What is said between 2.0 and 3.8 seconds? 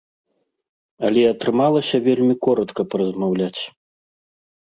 вельмі коратка паразмаўляць.